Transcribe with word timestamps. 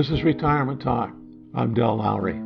This 0.00 0.08
is 0.08 0.24
Retirement 0.24 0.80
Talk. 0.80 1.14
I'm 1.54 1.74
Del 1.74 1.98
Lowry. 1.98 2.40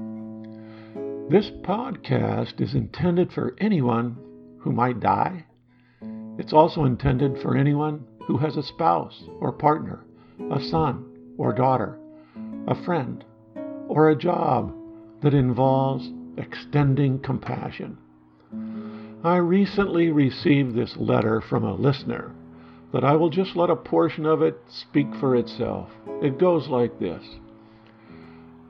This 1.31 1.53
podcast 1.63 2.61
is 2.61 2.75
intended 2.75 3.31
for 3.31 3.55
anyone 3.61 4.17
who 4.59 4.73
might 4.73 4.99
die. 4.99 5.45
It's 6.37 6.53
also 6.53 6.85
intended 6.85 7.41
for 7.41 7.57
anyone 7.57 8.09
who 8.27 8.39
has 8.39 8.57
a 8.57 8.63
spouse 8.65 9.23
or 9.39 9.53
partner, 9.53 10.05
a 10.51 10.61
son 10.65 11.05
or 11.39 11.53
daughter, 11.53 11.97
a 12.67 12.75
friend, 12.85 13.25
or 13.87 14.11
a 14.11 14.19
job 14.19 14.75
that 15.23 15.33
involves 15.33 16.11
extending 16.37 17.21
compassion. 17.21 17.97
I 19.23 19.37
recently 19.37 20.11
received 20.11 20.75
this 20.75 20.97
letter 20.97 21.41
from 21.41 21.63
a 21.63 21.77
listener 21.77 22.35
that 22.93 23.05
I 23.05 23.15
will 23.15 23.31
just 23.31 23.55
let 23.55 23.71
a 23.71 23.77
portion 23.77 24.27
of 24.27 24.43
it 24.43 24.57
speak 24.69 25.07
for 25.21 25.37
itself. 25.37 25.89
It 26.21 26.39
goes 26.39 26.67
like 26.67 26.99
this 26.99 27.25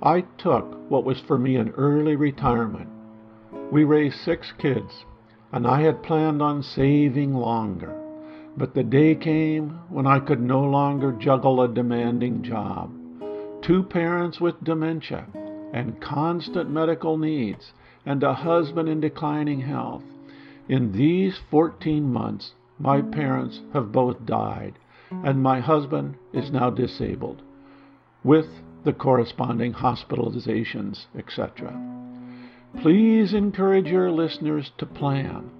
I 0.04 0.20
took 0.36 0.90
what 0.90 1.04
was 1.04 1.18
for 1.20 1.38
me 1.38 1.56
an 1.56 1.70
early 1.70 2.14
retirement. 2.14 2.90
We 3.72 3.84
raised 3.84 4.20
six 4.20 4.52
kids, 4.58 5.06
and 5.50 5.66
I 5.66 5.80
had 5.80 6.02
planned 6.02 6.42
on 6.42 6.62
saving 6.62 7.32
longer. 7.32 7.98
But 8.54 8.74
the 8.74 8.82
day 8.82 9.14
came 9.14 9.80
when 9.88 10.06
I 10.06 10.20
could 10.20 10.42
no 10.42 10.62
longer 10.62 11.12
juggle 11.12 11.62
a 11.62 11.68
demanding 11.68 12.42
job. 12.42 12.92
Two 13.62 13.82
parents 13.82 14.42
with 14.42 14.62
dementia 14.62 15.26
and 15.72 16.00
constant 16.02 16.68
medical 16.68 17.16
needs, 17.16 17.73
and 18.04 18.23
a 18.23 18.34
husband 18.34 18.90
in 18.90 19.00
declining 19.00 19.62
health. 19.62 20.02
In 20.68 20.92
these 20.92 21.40
14 21.50 22.12
months, 22.12 22.52
my 22.78 23.00
parents 23.00 23.62
have 23.73 23.90
both 23.90 24.26
died, 24.26 24.74
and 25.10 25.42
my 25.42 25.60
husband 25.60 26.16
is 26.34 26.50
now 26.50 26.68
disabled, 26.68 27.40
with 28.23 28.46
the 28.85 28.93
corresponding 28.93 29.73
hospitalizations, 29.73 31.07
etc. 31.16 31.73
Please 32.80 33.32
encourage 33.32 33.87
your 33.87 34.10
listeners 34.10 34.73
to 34.79 34.87
plan. 34.87 35.51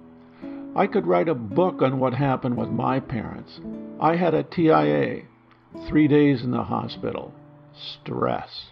I 0.75 0.87
could 0.87 1.07
write 1.07 1.29
a 1.29 1.35
book 1.35 1.81
on 1.81 1.99
what 1.99 2.13
happened 2.13 2.57
with 2.57 2.69
my 2.69 2.99
parents. 2.99 3.59
I 3.99 4.15
had 4.15 4.33
a 4.33 4.43
TIA, 4.43 5.23
three 5.87 6.07
days 6.07 6.43
in 6.43 6.51
the 6.51 6.63
hospital, 6.63 7.33
stress. 7.73 8.65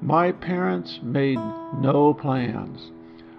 My 0.00 0.32
parents 0.32 1.00
made 1.02 1.38
no 1.78 2.14
plans. 2.14 2.90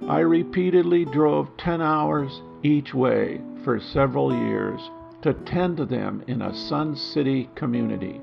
I 0.08 0.20
repeatedly 0.20 1.06
drove 1.06 1.58
10 1.58 1.82
hours 1.82 2.42
each 2.64 2.94
way 2.94 3.42
for 3.64 3.80
several 3.80 4.34
years 4.34 4.80
to 5.24 5.34
tend 5.34 5.78
to 5.78 5.86
them 5.86 6.24
in 6.28 6.42
a 6.42 6.56
Sun 6.56 6.96
City 6.96 7.50
community 7.56 8.22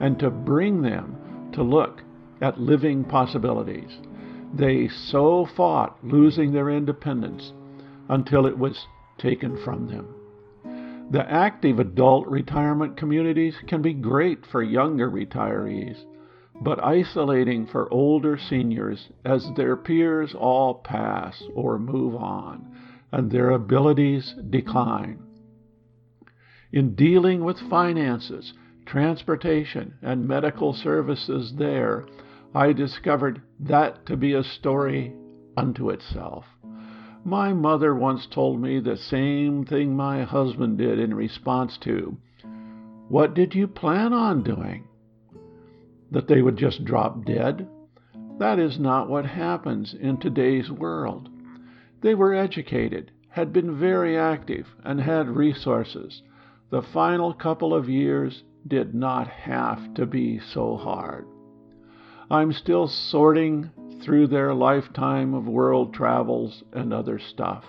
and 0.00 0.18
to 0.18 0.30
bring 0.30 0.80
them 0.80 1.16
to 1.52 1.62
look 1.62 2.02
at 2.40 2.60
living 2.60 3.04
possibilities. 3.04 3.90
They 4.54 4.88
so 4.88 5.46
fought 5.56 5.98
losing 6.02 6.52
their 6.52 6.70
independence 6.70 7.52
until 8.08 8.46
it 8.46 8.58
was 8.58 8.86
taken 9.18 9.62
from 9.64 9.88
them. 9.88 10.14
The 11.10 11.28
active 11.28 11.78
adult 11.78 12.26
retirement 12.28 12.96
communities 12.96 13.54
can 13.66 13.82
be 13.82 13.92
great 13.92 14.46
for 14.46 14.62
younger 14.62 15.10
retirees 15.10 16.04
but 16.60 16.82
isolating 16.84 17.66
for 17.66 17.92
older 17.92 18.36
seniors 18.38 19.08
as 19.24 19.48
their 19.56 19.76
peers 19.76 20.34
all 20.34 20.74
pass 20.74 21.42
or 21.54 21.78
move 21.78 22.14
on 22.14 22.66
and 23.12 23.30
their 23.30 23.50
abilities 23.50 24.34
decline. 24.50 25.18
In 26.72 26.94
dealing 26.94 27.42
with 27.42 27.58
finances, 27.70 28.52
transportation, 28.90 29.94
and 30.02 30.26
medical 30.26 30.74
services 30.74 31.54
there, 31.56 32.04
I 32.52 32.72
discovered 32.72 33.40
that 33.60 34.04
to 34.06 34.16
be 34.16 34.32
a 34.32 34.42
story 34.42 35.14
unto 35.56 35.90
itself. 35.90 36.44
My 37.24 37.52
mother 37.52 37.94
once 37.94 38.26
told 38.26 38.60
me 38.60 38.80
the 38.80 38.96
same 38.96 39.64
thing 39.64 39.94
my 39.94 40.24
husband 40.24 40.78
did 40.78 40.98
in 40.98 41.14
response 41.14 41.78
to, 41.82 42.16
What 43.08 43.32
did 43.32 43.54
you 43.54 43.68
plan 43.68 44.12
on 44.12 44.42
doing? 44.42 44.88
that 46.10 46.26
they 46.26 46.42
would 46.42 46.56
just 46.56 46.84
drop 46.84 47.24
dead. 47.24 47.68
That 48.40 48.58
is 48.58 48.80
not 48.80 49.08
what 49.08 49.24
happens 49.24 49.94
in 49.94 50.16
today's 50.16 50.68
world. 50.68 51.28
They 52.02 52.16
were 52.16 52.34
educated, 52.34 53.12
had 53.28 53.52
been 53.52 53.78
very 53.78 54.18
active, 54.18 54.66
and 54.82 55.00
had 55.00 55.28
resources. 55.28 56.22
The 56.70 56.82
final 56.82 57.32
couple 57.32 57.72
of 57.72 57.88
years 57.88 58.42
did 58.66 58.94
not 58.94 59.28
have 59.28 59.94
to 59.94 60.06
be 60.06 60.38
so 60.38 60.76
hard. 60.76 61.26
I'm 62.30 62.52
still 62.52 62.88
sorting 62.88 63.70
through 64.02 64.28
their 64.28 64.54
lifetime 64.54 65.34
of 65.34 65.46
world 65.46 65.92
travels 65.92 66.62
and 66.72 66.92
other 66.92 67.18
stuff. 67.18 67.64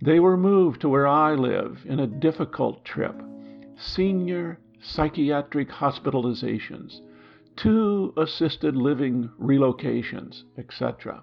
They 0.00 0.20
were 0.20 0.36
moved 0.36 0.80
to 0.82 0.88
where 0.88 1.06
I 1.06 1.34
live 1.34 1.84
in 1.84 2.00
a 2.00 2.06
difficult 2.06 2.84
trip. 2.84 3.20
Senior 3.76 4.58
psychiatric 4.80 5.68
hospitalizations 5.68 7.00
two 7.56 8.12
assisted 8.16 8.76
living 8.76 9.30
relocations, 9.40 10.42
etc. 10.58 11.22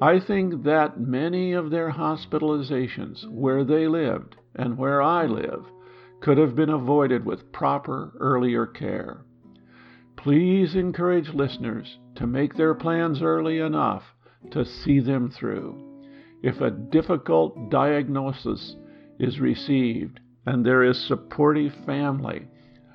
I 0.00 0.20
think 0.20 0.64
that 0.64 1.00
many 1.00 1.52
of 1.52 1.70
their 1.70 1.92
hospitalizations 1.92 3.28
where 3.30 3.64
they 3.64 3.88
lived 3.88 4.36
and 4.54 4.76
where 4.76 5.00
I 5.00 5.26
live 5.26 5.64
could 6.26 6.38
have 6.38 6.56
been 6.56 6.70
avoided 6.70 7.24
with 7.24 7.52
proper 7.52 8.12
earlier 8.18 8.66
care. 8.66 9.18
Please 10.16 10.74
encourage 10.74 11.28
listeners 11.28 11.98
to 12.16 12.26
make 12.26 12.56
their 12.56 12.74
plans 12.74 13.22
early 13.22 13.60
enough 13.60 14.02
to 14.50 14.64
see 14.64 14.98
them 14.98 15.30
through. 15.30 15.80
If 16.42 16.60
a 16.60 16.72
difficult 16.72 17.70
diagnosis 17.70 18.74
is 19.20 19.38
received 19.38 20.18
and 20.44 20.66
there 20.66 20.82
is 20.82 21.06
supportive 21.06 21.72
family, 21.86 22.48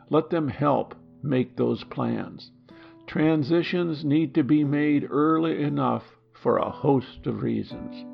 let 0.09 0.29
them 0.29 0.49
help 0.49 0.93
make 1.23 1.55
those 1.55 1.85
plans. 1.85 2.51
Transitions 3.07 4.03
need 4.03 4.35
to 4.35 4.43
be 4.43 4.65
made 4.65 5.07
early 5.09 5.63
enough 5.63 6.03
for 6.33 6.57
a 6.57 6.69
host 6.69 7.25
of 7.25 7.43
reasons. 7.43 8.10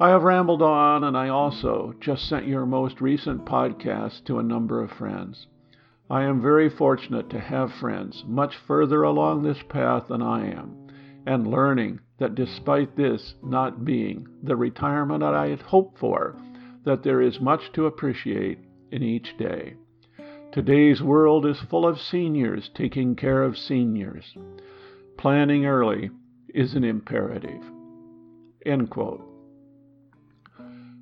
I 0.00 0.10
have 0.10 0.22
rambled 0.22 0.62
on, 0.62 1.02
and 1.02 1.16
I 1.16 1.28
also 1.28 1.92
just 1.98 2.28
sent 2.28 2.46
your 2.46 2.64
most 2.66 3.00
recent 3.00 3.44
podcast 3.44 4.24
to 4.26 4.38
a 4.38 4.44
number 4.44 4.80
of 4.80 4.92
friends. 4.92 5.48
I 6.08 6.22
am 6.22 6.40
very 6.40 6.70
fortunate 6.70 7.28
to 7.30 7.40
have 7.40 7.72
friends 7.72 8.22
much 8.24 8.56
further 8.56 9.02
along 9.02 9.42
this 9.42 9.60
path 9.68 10.06
than 10.06 10.22
I 10.22 10.52
am, 10.52 10.86
and 11.26 11.48
learning 11.48 11.98
that 12.18 12.36
despite 12.36 12.94
this 12.94 13.34
not 13.42 13.84
being 13.84 14.28
the 14.40 14.54
retirement 14.54 15.18
that 15.18 15.34
I 15.34 15.48
had 15.48 15.62
hoped 15.62 15.98
for, 15.98 16.36
that 16.84 17.02
there 17.02 17.20
is 17.20 17.40
much 17.40 17.72
to 17.72 17.86
appreciate 17.86 18.60
in 18.92 19.02
each 19.02 19.36
day. 19.36 19.74
Today's 20.52 21.02
world 21.02 21.44
is 21.44 21.60
full 21.60 21.84
of 21.84 22.00
seniors 22.00 22.70
taking 22.72 23.16
care 23.16 23.42
of 23.42 23.58
seniors. 23.58 24.32
Planning 25.16 25.66
early 25.66 26.10
is 26.54 26.74
an 26.74 26.84
imperative. 26.84 27.64
End 28.64 28.90
quote. 28.90 29.37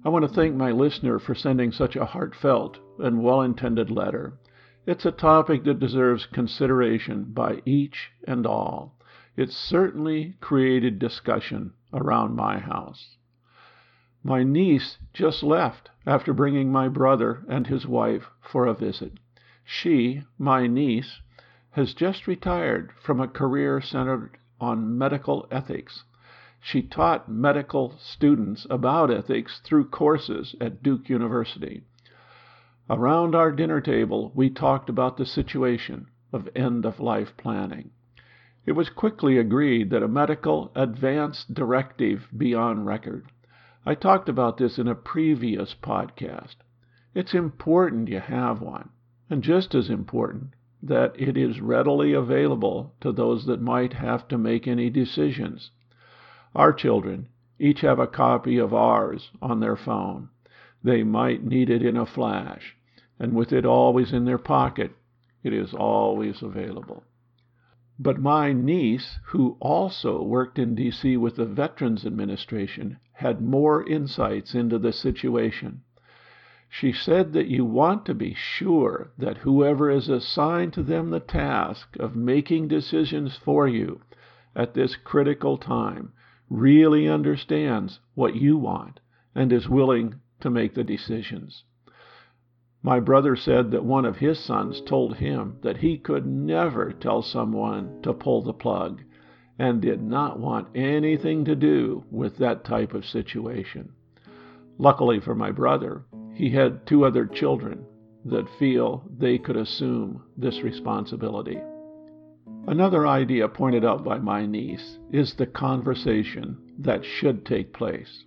I 0.06 0.08
want 0.08 0.22
to 0.22 0.32
thank 0.32 0.54
my 0.54 0.70
listener 0.70 1.18
for 1.18 1.34
sending 1.34 1.72
such 1.72 1.96
a 1.96 2.04
heartfelt 2.04 2.78
and 3.00 3.24
well 3.24 3.42
intended 3.42 3.90
letter. 3.90 4.38
It's 4.86 5.04
a 5.04 5.10
topic 5.10 5.64
that 5.64 5.80
deserves 5.80 6.26
consideration 6.26 7.32
by 7.32 7.60
each 7.64 8.12
and 8.24 8.46
all. 8.46 8.94
It 9.36 9.50
certainly 9.50 10.36
created 10.40 11.00
discussion 11.00 11.72
around 11.92 12.36
my 12.36 12.60
house. 12.60 13.16
My 14.22 14.44
niece 14.44 14.98
just 15.12 15.42
left 15.42 15.90
after 16.06 16.32
bringing 16.32 16.70
my 16.70 16.86
brother 16.86 17.44
and 17.48 17.66
his 17.66 17.84
wife 17.84 18.30
for 18.40 18.64
a 18.64 18.74
visit. 18.74 19.14
She, 19.64 20.22
my 20.38 20.68
niece, 20.68 21.20
has 21.70 21.94
just 21.94 22.28
retired 22.28 22.92
from 23.02 23.20
a 23.20 23.26
career 23.26 23.80
centered 23.80 24.38
on 24.60 24.96
medical 24.96 25.48
ethics. 25.50 26.04
She 26.68 26.82
taught 26.82 27.28
medical 27.28 27.94
students 27.96 28.66
about 28.68 29.08
ethics 29.08 29.60
through 29.60 29.84
courses 29.84 30.56
at 30.60 30.82
Duke 30.82 31.08
University. 31.08 31.84
Around 32.90 33.36
our 33.36 33.52
dinner 33.52 33.80
table, 33.80 34.32
we 34.34 34.50
talked 34.50 34.90
about 34.90 35.16
the 35.16 35.26
situation 35.26 36.08
of 36.32 36.48
end 36.56 36.84
of 36.84 36.98
life 36.98 37.36
planning. 37.36 37.92
It 38.64 38.72
was 38.72 38.90
quickly 38.90 39.38
agreed 39.38 39.90
that 39.90 40.02
a 40.02 40.08
medical 40.08 40.72
advance 40.74 41.44
directive 41.44 42.26
be 42.36 42.52
on 42.52 42.84
record. 42.84 43.30
I 43.84 43.94
talked 43.94 44.28
about 44.28 44.56
this 44.56 44.76
in 44.76 44.88
a 44.88 44.96
previous 44.96 45.72
podcast. 45.72 46.56
It's 47.14 47.32
important 47.32 48.08
you 48.08 48.18
have 48.18 48.60
one 48.60 48.88
and 49.30 49.40
just 49.40 49.72
as 49.76 49.88
important, 49.88 50.54
that 50.82 51.14
it 51.16 51.36
is 51.36 51.60
readily 51.60 52.12
available 52.12 52.92
to 53.02 53.12
those 53.12 53.46
that 53.46 53.62
might 53.62 53.92
have 53.92 54.26
to 54.26 54.36
make 54.36 54.66
any 54.66 54.90
decisions. 54.90 55.70
Our 56.54 56.72
children 56.72 57.26
each 57.58 57.80
have 57.80 57.98
a 57.98 58.06
copy 58.06 58.56
of 58.56 58.72
ours 58.72 59.32
on 59.42 59.58
their 59.58 59.74
phone. 59.74 60.28
They 60.80 61.02
might 61.02 61.42
need 61.42 61.70
it 61.70 61.82
in 61.82 61.96
a 61.96 62.06
flash, 62.06 62.76
and 63.18 63.34
with 63.34 63.52
it 63.52 63.66
always 63.66 64.12
in 64.12 64.26
their 64.26 64.38
pocket, 64.38 64.92
it 65.42 65.52
is 65.52 65.74
always 65.74 66.42
available. 66.42 67.02
But 67.98 68.20
my 68.20 68.52
niece, 68.52 69.18
who 69.24 69.56
also 69.58 70.22
worked 70.22 70.56
in 70.56 70.76
D.C. 70.76 71.16
with 71.16 71.34
the 71.34 71.46
Veterans 71.46 72.06
Administration, 72.06 72.98
had 73.14 73.40
more 73.40 73.84
insights 73.84 74.54
into 74.54 74.78
the 74.78 74.92
situation. 74.92 75.80
She 76.68 76.92
said 76.92 77.32
that 77.32 77.48
you 77.48 77.64
want 77.64 78.06
to 78.06 78.14
be 78.14 78.34
sure 78.34 79.10
that 79.18 79.38
whoever 79.38 79.90
is 79.90 80.08
assigned 80.08 80.74
to 80.74 80.84
them 80.84 81.10
the 81.10 81.18
task 81.18 81.96
of 81.98 82.14
making 82.14 82.68
decisions 82.68 83.34
for 83.36 83.66
you 83.66 84.02
at 84.54 84.74
this 84.74 84.94
critical 84.94 85.58
time 85.58 86.12
really 86.48 87.08
understands 87.08 88.00
what 88.14 88.34
you 88.36 88.56
want 88.56 89.00
and 89.34 89.52
is 89.52 89.68
willing 89.68 90.14
to 90.40 90.50
make 90.50 90.74
the 90.74 90.84
decisions. 90.84 91.64
My 92.82 93.00
brother 93.00 93.34
said 93.34 93.70
that 93.72 93.84
one 93.84 94.04
of 94.04 94.18
his 94.18 94.38
sons 94.38 94.80
told 94.80 95.16
him 95.16 95.56
that 95.62 95.78
he 95.78 95.98
could 95.98 96.26
never 96.26 96.92
tell 96.92 97.22
someone 97.22 98.00
to 98.02 98.12
pull 98.12 98.42
the 98.42 98.52
plug 98.52 99.02
and 99.58 99.80
did 99.80 100.02
not 100.02 100.38
want 100.38 100.68
anything 100.76 101.44
to 101.46 101.56
do 101.56 102.04
with 102.10 102.36
that 102.36 102.64
type 102.64 102.94
of 102.94 103.04
situation. 103.04 103.92
Luckily 104.78 105.18
for 105.18 105.34
my 105.34 105.50
brother, 105.50 106.04
he 106.34 106.50
had 106.50 106.86
two 106.86 107.04
other 107.04 107.26
children 107.26 107.84
that 108.26 108.48
feel 108.58 109.04
they 109.18 109.38
could 109.38 109.56
assume 109.56 110.22
this 110.36 110.62
responsibility. 110.62 111.58
Another 112.68 113.06
idea 113.06 113.48
pointed 113.48 113.84
out 113.84 114.02
by 114.02 114.18
my 114.18 114.44
niece 114.44 114.98
is 115.12 115.34
the 115.34 115.46
conversation 115.46 116.58
that 116.78 117.04
should 117.04 117.46
take 117.46 117.72
place. 117.72 118.24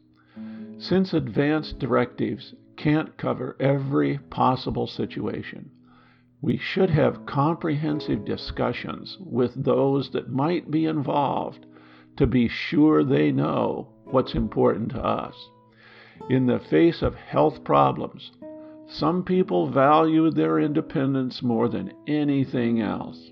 Since 0.77 1.13
advance 1.13 1.74
directives 1.74 2.56
can't 2.77 3.18
cover 3.18 3.57
every 3.59 4.18
possible 4.30 4.88
situation. 4.88 5.69
We 6.41 6.56
should 6.56 6.89
have 6.89 7.25
comprehensive 7.25 8.24
discussions 8.24 9.18
with 9.19 9.62
those 9.62 10.09
that 10.12 10.31
might 10.31 10.71
be 10.71 10.86
involved 10.86 11.65
to 12.15 12.25
be 12.25 12.47
sure 12.47 13.03
they 13.03 13.33
know 13.33 13.89
what's 14.06 14.36
important 14.36 14.91
to 14.91 15.03
us. 15.03 15.36
In 16.30 16.45
the 16.45 16.59
face 16.59 17.01
of 17.01 17.15
health 17.15 17.65
problems, 17.65 18.31
some 18.88 19.25
people 19.25 19.69
value 19.69 20.31
their 20.31 20.59
independence 20.59 21.44
more 21.44 21.68
than 21.68 21.91
anything 22.07 22.80
else. 22.80 23.31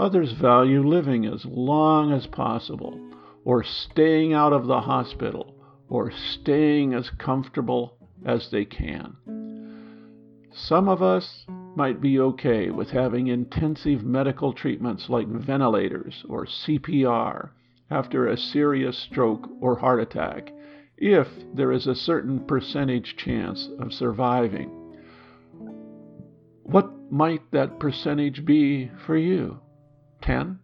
Others 0.00 0.32
value 0.32 0.82
living 0.82 1.26
as 1.26 1.44
long 1.44 2.12
as 2.12 2.26
possible, 2.26 2.98
or 3.44 3.62
staying 3.62 4.32
out 4.32 4.52
of 4.52 4.66
the 4.66 4.80
hospital, 4.80 5.54
or 5.88 6.10
staying 6.10 6.94
as 6.94 7.10
comfortable 7.10 7.96
as 8.24 8.50
they 8.50 8.64
can. 8.64 9.16
Some 10.52 10.88
of 10.88 11.02
us 11.02 11.46
might 11.76 12.00
be 12.00 12.18
okay 12.18 12.70
with 12.70 12.90
having 12.90 13.28
intensive 13.28 14.02
medical 14.04 14.52
treatments 14.52 15.08
like 15.08 15.28
ventilators 15.28 16.24
or 16.28 16.46
CPR 16.46 17.50
after 17.90 18.26
a 18.26 18.36
serious 18.36 18.98
stroke 18.98 19.48
or 19.60 19.76
heart 19.76 20.00
attack 20.00 20.52
if 20.96 21.28
there 21.54 21.72
is 21.72 21.86
a 21.86 21.94
certain 21.94 22.40
percentage 22.46 23.16
chance 23.16 23.68
of 23.78 23.92
surviving. 23.92 24.70
What 26.62 26.90
might 27.10 27.50
that 27.50 27.78
percentage 27.80 28.44
be 28.44 28.90
for 29.06 29.16
you? 29.16 29.60
10? 30.22 30.58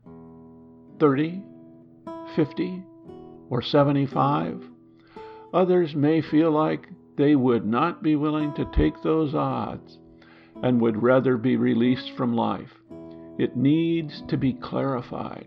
30? 0.98 1.42
50? 2.36 2.82
Or 3.50 3.62
75? 3.62 4.64
Others 5.52 5.94
may 5.94 6.20
feel 6.20 6.50
like 6.50 6.88
they 7.16 7.34
would 7.34 7.66
not 7.66 8.02
be 8.02 8.16
willing 8.16 8.54
to 8.54 8.70
take 8.74 9.02
those 9.02 9.34
odds 9.34 9.98
and 10.62 10.80
would 10.80 11.02
rather 11.02 11.36
be 11.36 11.56
released 11.56 12.10
from 12.16 12.34
life. 12.34 12.70
It 13.38 13.56
needs 13.56 14.22
to 14.28 14.36
be 14.36 14.52
clarified. 14.52 15.46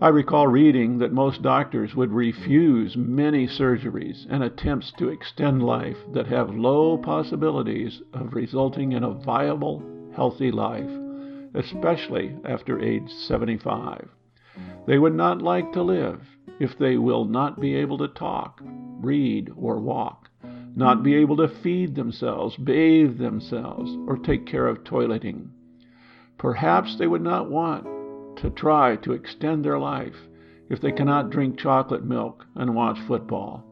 I 0.00 0.08
recall 0.08 0.46
reading 0.46 0.98
that 0.98 1.12
most 1.12 1.42
doctors 1.42 1.96
would 1.96 2.12
refuse 2.12 2.96
many 2.96 3.48
surgeries 3.48 4.26
and 4.30 4.44
attempts 4.44 4.92
to 4.98 5.08
extend 5.08 5.62
life 5.62 5.96
that 6.12 6.28
have 6.28 6.54
low 6.54 6.98
possibilities 6.98 8.00
of 8.12 8.32
resulting 8.32 8.92
in 8.92 9.02
a 9.02 9.10
viable, 9.10 9.82
healthy 10.14 10.52
life, 10.52 10.88
especially 11.58 12.34
after 12.44 12.80
age 12.80 13.10
75. 13.10 14.08
They 14.86 14.98
would 14.98 15.14
not 15.14 15.42
like 15.42 15.72
to 15.72 15.82
live 15.82 16.22
if 16.58 16.78
they 16.78 16.96
will 16.96 17.26
not 17.26 17.60
be 17.60 17.74
able 17.74 17.98
to 17.98 18.08
talk, 18.08 18.60
read, 18.62 19.52
or 19.56 19.78
walk 19.78 20.28
not 20.78 21.02
be 21.02 21.16
able 21.16 21.36
to 21.36 21.48
feed 21.48 21.96
themselves, 21.96 22.56
bathe 22.56 23.18
themselves, 23.18 23.90
or 24.06 24.16
take 24.16 24.46
care 24.46 24.68
of 24.68 24.84
toileting. 24.84 25.48
Perhaps 26.38 26.96
they 26.96 27.06
would 27.08 27.20
not 27.20 27.50
want 27.50 27.84
to 28.36 28.50
try 28.50 28.94
to 28.94 29.12
extend 29.12 29.64
their 29.64 29.78
life 29.78 30.14
if 30.70 30.80
they 30.80 30.92
cannot 30.92 31.30
drink 31.30 31.58
chocolate 31.58 32.04
milk 32.04 32.46
and 32.54 32.76
watch 32.76 32.96
football. 33.08 33.64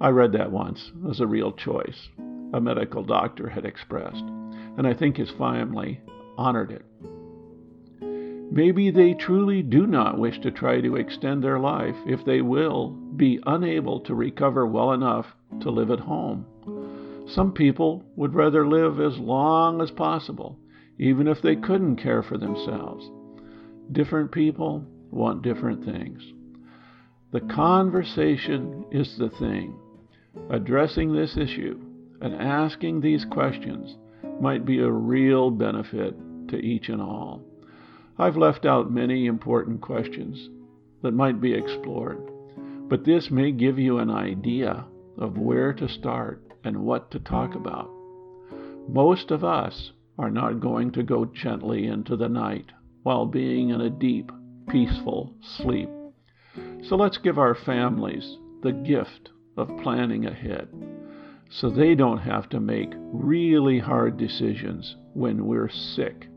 I 0.00 0.10
read 0.10 0.30
that 0.32 0.52
once 0.52 0.92
as 1.10 1.18
a 1.18 1.26
real 1.26 1.50
choice 1.50 2.08
a 2.52 2.60
medical 2.60 3.02
doctor 3.02 3.48
had 3.48 3.64
expressed, 3.64 4.24
and 4.76 4.86
I 4.86 4.94
think 4.94 5.16
his 5.16 5.30
family 5.30 6.00
honored 6.40 6.70
it. 6.70 6.84
Maybe 8.50 8.90
they 8.90 9.12
truly 9.12 9.62
do 9.62 9.86
not 9.86 10.18
wish 10.18 10.40
to 10.40 10.50
try 10.50 10.80
to 10.80 10.96
extend 10.96 11.44
their 11.44 11.60
life 11.60 11.94
if 12.06 12.24
they 12.24 12.40
will 12.40 12.88
be 12.88 13.38
unable 13.46 14.00
to 14.00 14.14
recover 14.14 14.66
well 14.66 14.92
enough 14.92 15.26
to 15.60 15.70
live 15.70 15.90
at 15.90 16.00
home. 16.00 16.46
Some 17.28 17.52
people 17.52 18.02
would 18.16 18.34
rather 18.34 18.66
live 18.66 18.98
as 19.00 19.18
long 19.18 19.82
as 19.82 19.90
possible, 19.90 20.58
even 20.98 21.28
if 21.28 21.42
they 21.42 21.56
couldn't 21.56 22.02
care 22.02 22.22
for 22.22 22.38
themselves. 22.38 23.08
Different 23.92 24.32
people 24.32 24.86
want 25.10 25.42
different 25.42 25.84
things. 25.84 26.22
The 27.32 27.40
conversation 27.40 28.86
is 28.90 29.16
the 29.18 29.28
thing. 29.28 29.78
Addressing 30.48 31.12
this 31.12 31.36
issue 31.36 31.78
and 32.22 32.34
asking 32.34 33.00
these 33.00 33.26
questions 33.26 33.96
might 34.40 34.64
be 34.64 34.80
a 34.80 34.90
real 34.90 35.50
benefit 35.50 36.16
to 36.50 36.56
each 36.56 36.88
and 36.88 37.00
all. 37.00 37.42
I've 38.18 38.36
left 38.36 38.66
out 38.66 38.92
many 38.92 39.26
important 39.26 39.80
questions 39.80 40.50
that 41.02 41.12
might 41.12 41.40
be 41.40 41.54
explored, 41.54 42.20
but 42.88 43.04
this 43.04 43.30
may 43.30 43.52
give 43.52 43.78
you 43.78 43.98
an 43.98 44.10
idea 44.10 44.84
of 45.16 45.38
where 45.38 45.72
to 45.72 45.88
start 45.88 46.42
and 46.62 46.84
what 46.84 47.10
to 47.12 47.18
talk 47.18 47.54
about. 47.54 47.90
Most 48.88 49.30
of 49.30 49.42
us 49.44 49.92
are 50.18 50.30
not 50.30 50.60
going 50.60 50.90
to 50.92 51.02
go 51.02 51.24
gently 51.24 51.86
into 51.86 52.16
the 52.16 52.28
night 52.28 52.66
while 53.02 53.24
being 53.24 53.70
in 53.70 53.80
a 53.80 53.88
deep, 53.90 54.30
peaceful 54.68 55.34
sleep. 55.40 55.88
So 56.82 56.96
let's 56.96 57.18
give 57.18 57.38
our 57.38 57.54
families 57.54 58.36
the 58.62 58.72
gift 58.72 59.30
of 59.56 59.78
planning 59.82 60.26
ahead 60.26 60.68
so 61.50 61.68
they 61.68 61.94
don't 61.94 62.18
have 62.18 62.48
to 62.50 62.60
make 62.60 62.92
really 63.12 63.78
hard 63.78 64.16
decisions 64.16 64.96
when 65.14 65.46
we're 65.46 65.68
sick 65.68 66.28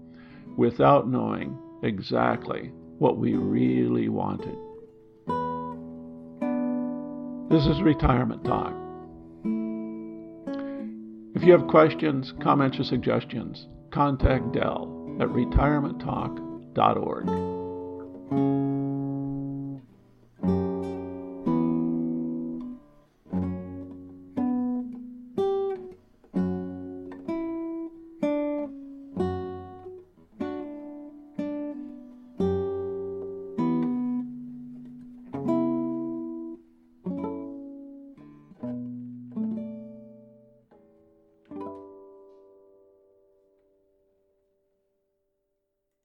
without 0.58 1.10
knowing 1.10 1.58
exactly 1.84 2.72
what 3.00 3.18
we 3.18 3.34
really 3.34 4.10
wanted. 4.10 4.56
This 7.50 7.66
is 7.68 7.82
Retirement 7.82 8.46
Talk. 8.46 8.74
If 11.36 11.44
you 11.44 11.52
have 11.52 11.68
questions, 11.68 12.32
comments, 12.42 12.80
or 12.80 12.84
suggestions, 12.84 13.68
contact 13.92 14.54
Del 14.54 15.18
at 15.20 15.28
retirementtalk.org. 15.28 17.63